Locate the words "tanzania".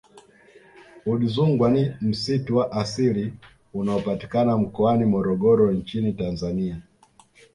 6.13-6.81